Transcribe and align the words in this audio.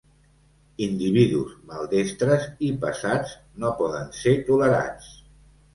Individus 0.85 1.51
maldestres 1.73 2.49
i 2.69 2.73
pesats 2.87 3.39
no 3.65 3.75
poden 3.85 4.13
ser 4.25 4.39
tolerats. 4.51 5.17